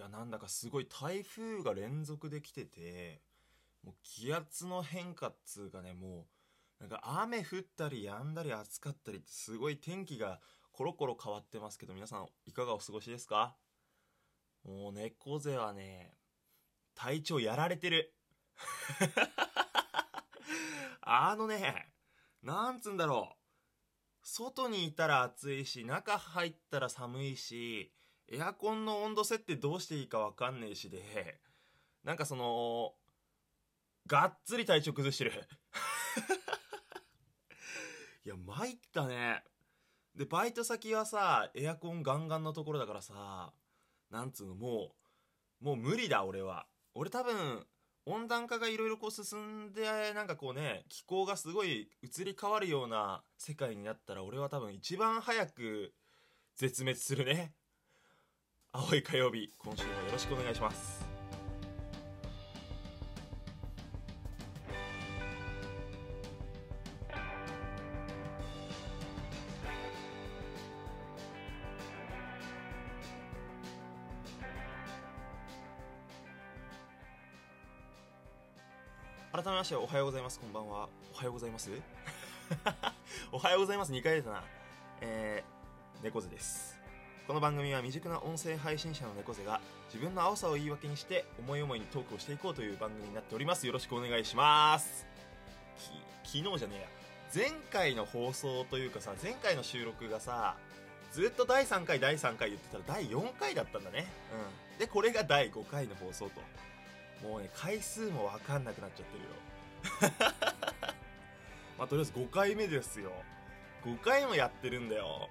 [0.00, 3.20] やなんだかすごい台風が連続で来てて
[3.84, 6.26] もう気圧の変化っつうかねも
[6.80, 10.40] うなんか雨降ったり止んだり暑かったりってすごい天気が
[10.72, 13.54] コロコロ変わってますけど皆さんいかがお過ごしですか？
[14.64, 16.12] もう猫背はね
[16.94, 18.12] 体調やられてる。
[21.02, 21.92] あのね
[22.42, 23.36] なんつうんだろう。
[24.22, 27.92] 外にいたら暑いし中入ったら寒いし
[28.30, 31.40] エアコンの温度設定どうしていいか分かんねえしで
[32.04, 32.94] なんかその
[34.06, 35.32] がっつり体調崩してる。
[38.24, 39.44] いや参ったね。
[40.14, 43.52] でバイト先はさエアコンガンガンのところだからさ
[44.10, 44.94] なんつうのも
[45.60, 46.66] うもう無理だ俺は。
[46.94, 47.66] 俺多分
[48.06, 55.94] 温暖化がいろいろこう進んでなんかこうね気候がすごい移り変わるような世界になったら俺は多分一番早く
[56.56, 57.54] 絶滅するね。
[58.72, 61.04] 青い火曜日今週もよろしくお願いします。
[79.32, 80.38] 改めましておはようございます。
[80.40, 80.88] こんばんは。
[81.12, 81.70] おはようございます？
[83.32, 83.92] おはようございます。
[83.92, 84.44] 2回出たな。
[85.00, 86.79] えー、猫背です。
[87.26, 89.60] この番組は未熟な音声配信者の猫背が
[89.92, 93.66] 自分の青さを言い訳にして思い思いにトークをしていこうという番組になっております。
[93.66, 95.06] よろしくお願いします。
[96.24, 96.88] き昨日じゃねえや。
[97.32, 100.56] 前回の放送というかさ前回の収録がさ
[101.12, 104.06] ずっと第3回第3回言ってたら第4回だったんだね。
[104.72, 104.78] うん。
[104.78, 106.40] でこれが第5回の放送と。
[107.28, 110.12] もうね回数も分かんなくなっちゃってるよ。
[111.78, 113.12] まあとりあえず5回目ですよ。
[113.84, 115.28] 5回もやってるんだよ。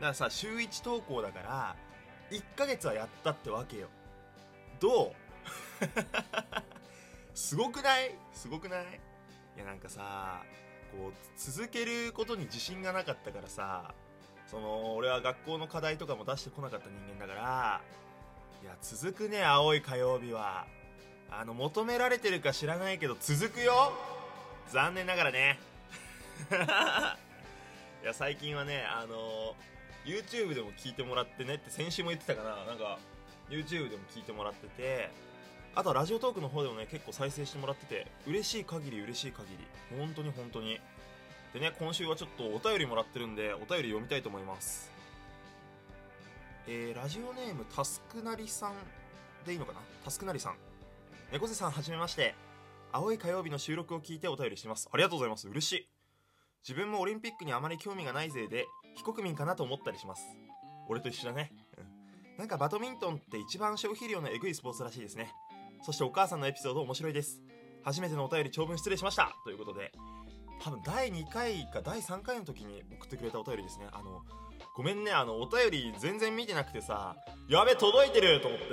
[0.00, 1.76] からさ週1投稿だから
[2.30, 3.88] 1ヶ月はやったってわけよ。
[4.80, 5.12] どう？
[7.34, 8.14] すごくない？
[8.32, 8.84] すごくない？
[9.56, 10.42] いやなんかさ
[10.92, 13.94] こう続けることに自信がなかったからさ
[14.46, 17.80] その俺は学校の課題とかも出してこなかった人間だから
[18.62, 20.66] いや続くね青い火曜日は。
[21.28, 23.92] あの求められてるか知らないけど続くよ。
[24.68, 25.58] 残念ながらね。
[28.02, 29.56] いや最近はねあの
[30.06, 32.98] YouTube でも聞いてもらってねって先週も言ってたかななんか
[33.50, 35.10] YouTube でも聞いてもらってて
[35.74, 39.98] あとはラジオトークの方でもね結構再生してもらってて嬉しい限り嬉しい限り。
[39.98, 40.80] 本当に本当に。
[41.52, 44.90] でね今週はちょっとお便りもらってるんでお便り読みたいと思います。
[46.66, 48.72] えー、ラジオネームタスクなりさん
[49.44, 49.80] でいいのかな？
[50.04, 50.56] タスクなりさん。
[51.32, 52.34] 猫背さんはじめまして。
[52.92, 54.88] 青い火曜日の収録を聞いてお便りしてます。
[54.90, 55.48] ありがとうございます。
[55.48, 55.95] 嬉しい。
[56.66, 58.66] 自分もオリンピックにあまり興味がないぜいで
[58.96, 60.24] 非国民かなと思ったりします。
[60.88, 61.52] 俺と一緒だね、
[62.38, 65.32] なんかバドミントンって一番消費量のエグいスポーツらしいですね。
[65.82, 67.40] そしてお母さんのエピソード面白いです。
[67.84, 69.32] 初めてのお便り長文失礼しました。
[69.44, 69.92] ということで
[70.60, 73.86] 多分第2回か第3回の時に送ってくれたお便りですね。
[73.92, 74.22] あの
[74.74, 77.14] ごめんねあのお便り全然見てなくてさ
[77.48, 78.66] やべ届いてると思って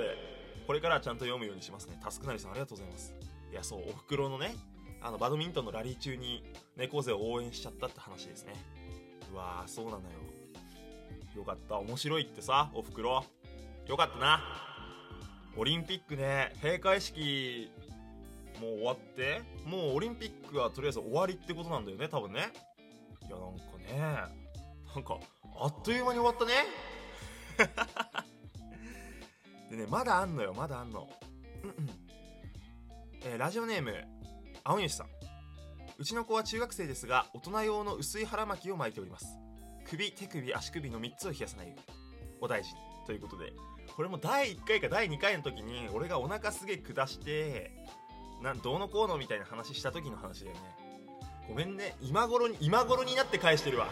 [0.66, 2.00] これからちゃんと読むようにしますね。
[2.02, 3.14] タスクなりさんありがとうございます。
[3.52, 4.56] いやそうおふくろのね
[5.04, 6.42] あのバドミントンのラリー中に
[6.78, 8.54] 猫背を応援しちゃったって話ですね。
[9.34, 10.02] うわーそうなのよ。
[11.36, 11.76] よかった。
[11.76, 13.22] 面白いってさおふくろ。
[13.86, 14.40] よかったな。
[15.58, 17.70] オリンピックね閉会式
[18.62, 22.50] もう終わってもうオリンピックはとりあえず終わりってことなんだよね多分ね。
[23.28, 24.34] いやなんかね
[24.94, 25.18] なんか
[25.60, 26.52] あっという間に終わったね。
[29.70, 31.10] でねまだあんのよまだあんの。
[31.62, 31.90] うんうん。
[33.26, 34.13] えー、ラジオネーム
[34.66, 35.06] 青西さん。
[35.98, 39.26] うちの子は中学生ですが大人用の薄い腹巻きを巻いております。
[39.86, 41.68] 首手首足首の3つを冷やさない。
[41.68, 41.82] ように
[42.40, 42.80] お大事に。
[43.06, 43.52] ということで
[43.94, 47.72] これも第1回か第2回の時に俺がお腹すげえ下して
[48.42, 50.60] なんどうのこうのみたいな話した時の話だよね。
[51.46, 51.94] ごめんね。
[52.00, 53.88] 今頃に今頃になって返してるわ。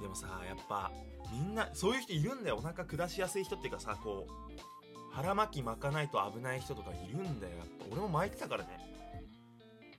[0.00, 0.92] でもさやっぱ
[1.32, 2.56] みんなそういう人いるんだよ。
[2.56, 7.56] お腹下しやすい人っていうかさこう腹巻き巻かないと危ない人とかいるんだよ。
[7.58, 8.94] やっぱ俺も巻いてたからね。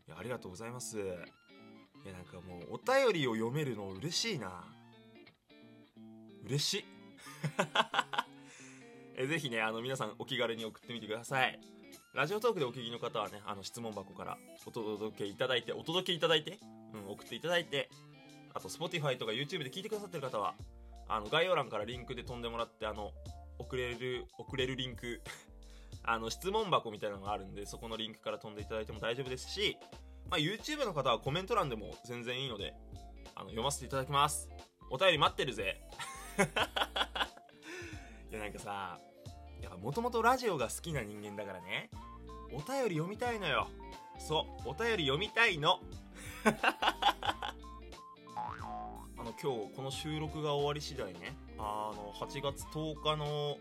[0.07, 0.97] いやありがとうございます。
[0.97, 4.63] いやなんかもうお便りを読めるの嬉しいな。
[6.45, 6.85] 嬉しい。
[9.17, 11.59] えぜひねあの皆さんお気軽に送ってみてください。
[12.13, 16.59] ラジオトークでお聞きの方はねあの質問箱からお届けいただいてお届けいただいて、
[16.93, 17.89] うん、送っていただいて
[18.53, 20.55] あと Spotify とか YouTube で聞いてくださってる方は
[21.07, 23.11] あの概要欄からリンクで飛んでもらってあの
[23.59, 25.21] 送れる送れるリンク
[26.07, 29.77] あの質問箱みたいなのがあるんでそこのリンクから飛んでいただいても大丈夫ですし、
[30.29, 32.73] まあ、YouTube の方はコメント欄でも全然いいので
[33.35, 34.49] あの読ませていただきます。
[34.89, 35.81] お便り待ってるぜ。
[38.31, 38.99] いやなんかさ
[39.61, 41.89] やっぱもともとラジオが好きな人間だからね。
[42.53, 43.67] お便り読みたいのよ。
[44.19, 45.79] そうお便り読みたいの。
[46.45, 47.53] あ
[49.17, 53.57] の今日この収録が終わり次第ねあの8月10日の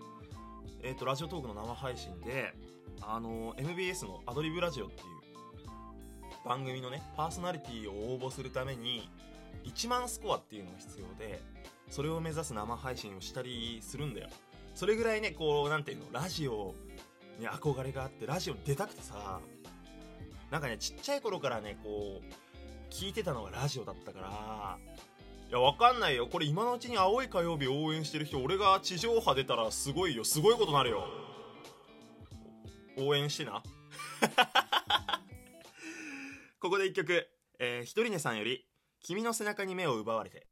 [0.84, 2.52] えっ、とラジオトークの生配信で
[3.00, 9.08] あの MBS のアドリブラジオっていう番組のねパーソナリティを応募するために
[9.64, 11.40] 1万スコアっていうのが必要で
[11.88, 14.28] それを目指す生配信をしたりするんだよ。
[14.74, 16.74] それぐらいねこうなんていうのラジオ
[17.38, 19.40] に憧れがあってラジオに出たくてさ
[20.50, 24.78] なんかねちっちゃい頃からねこう聞いてたのがラジオだったから
[25.48, 26.26] いやわかんないよ。
[26.26, 30.24] これ今のうちに青い火曜日応援してる人俺が地上波出たらすごいよ。
[30.24, 31.06] すごいことなるよ。
[32.98, 33.62] 応援してな。
[36.60, 38.66] ここで一曲、えー、ひとりねさんより
[39.04, 40.46] 「君の背中に目を奪われて」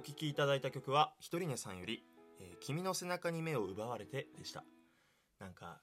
[0.00, 2.02] お聴きいただいた曲はひとりねさんより、
[2.40, 4.64] えー君の背中に目を奪われて」でした。
[5.38, 5.82] なんか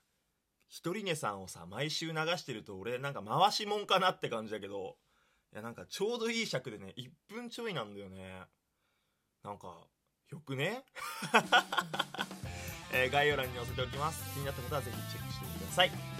[0.70, 4.98] ひとりねさんをさ毎週流してると俺なんか回しもんかなって感じだけど
[5.54, 8.42] いやなんかちょうどいい尺でね1分ちょいなんだよね。
[9.44, 9.88] なんか
[10.32, 10.84] よくね、
[12.92, 14.34] えー概要欄に載せておきます。
[14.34, 16.17] 気になった方はぜひチェックしてみてください。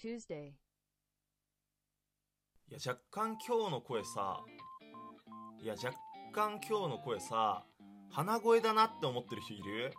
[0.00, 0.52] Tuesday.
[2.70, 4.40] いや若干今日の声さ
[5.62, 5.96] いや若
[6.34, 7.64] 干今日の声さ
[8.10, 9.92] 鼻声だなって思ってる人いる？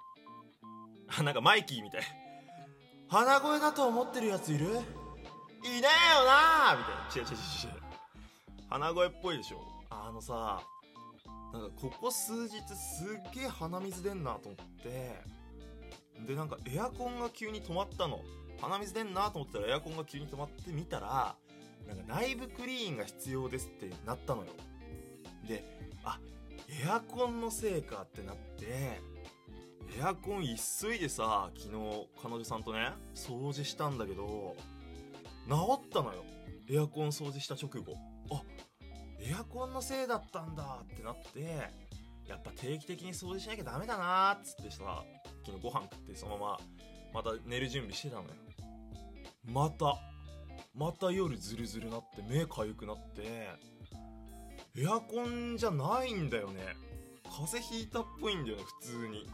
[1.18, 2.02] あ なんかマイキーみたい。
[3.10, 4.66] 鼻声だと思ってるやついる？
[4.68, 4.78] いね
[5.64, 5.82] えよ
[6.26, 6.78] な！
[6.78, 7.30] みたいな。
[7.30, 7.82] 違う違う違う違う。
[8.70, 9.62] 鼻声っぽいでしょ？
[9.90, 10.62] あのさ
[11.52, 15.24] なんかここ数日すっげえ鼻水出んなと思って。
[16.26, 18.22] でなんかエアコンが急に止まったの。
[18.62, 21.36] 鼻水出んなと思ったらエアコンが急に止まってみたら
[21.88, 24.50] なんか内部クリーンが必要ですってなったのよ。
[25.48, 25.64] で
[26.04, 26.20] あ
[26.84, 29.00] エアコンのせいかってなって
[29.98, 34.56] エアコン急いでさ昨日彼女さんとね掃除したんだけど
[35.48, 36.24] 治ったのよ。
[36.70, 37.96] エアコン掃除した直後。
[38.32, 38.44] あ
[39.20, 41.72] エアコンのせいだったんだってなって
[42.28, 45.04] やっぱ定期的に掃除しなきゃダメだなーっつってさ
[45.44, 46.60] 昨日ご飯食ってそのま
[47.14, 48.30] ままた寝る準備してたのよ。
[49.52, 49.98] また
[50.76, 53.50] また夜ズルズルなって目かゆくなって
[54.78, 56.62] エアコンじゃないんだよね。
[57.24, 59.28] 風邪ひいたっぽいんだよね普通に。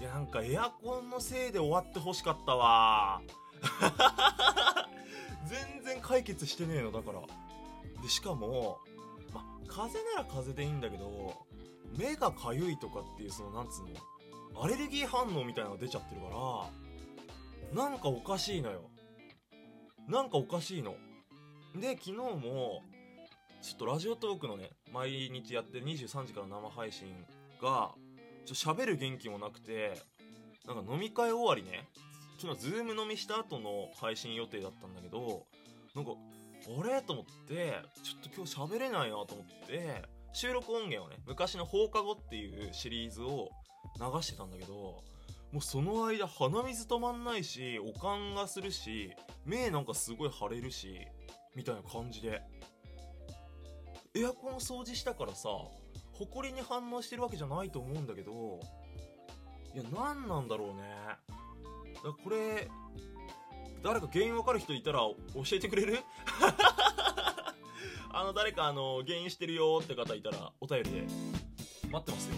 [0.00, 3.20] いやなんかエアコンのせいで終わってほしかったわ。
[5.46, 7.20] 全然解決してねえのだから。
[8.02, 8.78] でしかも、
[9.34, 11.46] ま、風邪なら風邪でいいんだけど
[11.96, 16.85] 目がかゆいとかっていうそのなんつうのアレルギー反応みたいなのが出ちゃってるから
[17.74, 18.90] なんかおかしいのよ。
[20.08, 20.94] なんかおかしいの。
[21.74, 22.82] で昨日も
[23.60, 27.08] ちょっとラジオトークのね毎日やってる23時から生配信
[27.60, 27.90] が
[28.46, 30.00] ちょ喋る元気もなくて
[30.66, 31.88] なんか飲み会終わりね
[32.38, 35.44] ちょっとズーム飲みした後の配信予定だったんだけど
[35.94, 37.02] なんかあれ？
[37.02, 43.50] と思ってちょっと今日喋れないなと思って収録音源をね昔の放課後っていうシリーズを
[43.98, 45.02] 流してたんだけど
[45.56, 49.14] もうその間鼻水止まんないしおかんがするし
[49.46, 50.98] 目なんかすごい腫れるし
[51.54, 52.42] みたいな感じで。
[54.14, 55.48] エアコン掃除したからさ
[56.12, 58.60] ホコリに反応してるわけじゃないと思うんだけど
[59.74, 60.82] いや何なんだろうね。
[62.04, 62.68] だこれ
[63.82, 65.16] 誰か原因わかる人いたら教
[65.52, 66.00] えてくれる？
[68.12, 71.06] あの誰かあの原因してるよって方いたらお便りで。
[71.90, 72.36] 待ってますよ。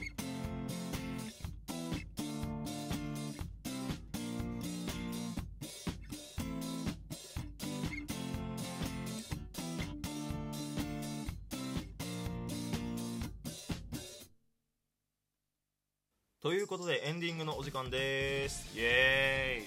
[16.41, 18.71] ということでエンディングのお時間です。
[18.79, 19.65] イエ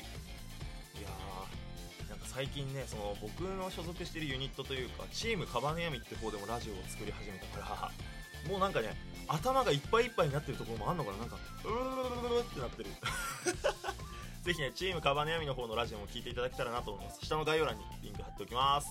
[0.96, 1.01] ーイ。
[1.01, 7.60] いやーなんか最近ねその僕の所属してるユニットというかチームカバネヤミって方でもラジオを作り始めた。
[7.60, 7.92] か
[8.48, 8.96] らもうなんかね
[9.28, 11.18] 頭がいっぱいいっぱいになってるところもあんのかな。
[11.18, 11.36] なんか
[11.66, 11.80] うるる
[12.30, 12.90] るるるってなってる。
[14.44, 17.20] ぜひねチームカバネヤミの方のラジオも聞いていただけたらなと思います。
[17.25, 18.88] 下の概要欄にリンク貼っておきます。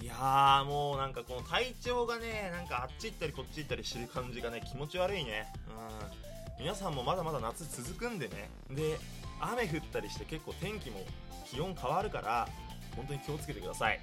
[0.00, 5.52] いやーもうなんかこの体調がねなんかあっち行ったりこっち行ったりしてる感じがね気持ち悪いね。
[5.68, 8.50] うん皆さんもまだまだ夏続くんでね。
[8.70, 8.98] で
[9.40, 11.00] 雨降ったりして結構天気も
[11.46, 12.48] 気温変わるから
[12.96, 14.00] 本当に気をつけてください。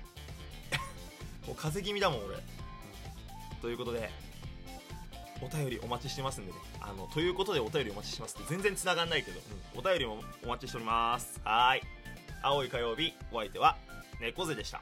[1.47, 2.41] もう風邪気味だもん俺、うん
[3.61, 4.09] ということで
[5.41, 6.57] お便りお待ちしてますんでね。
[6.81, 9.39] あのということでお便りお待ちしてますって全然繋がんないけど、
[9.75, 9.79] うん。
[9.79, 11.39] お便りもお待ちしております。
[11.43, 11.99] はーい。
[12.41, 13.77] 青い火曜日お相手は
[14.21, 14.81] 猫背でした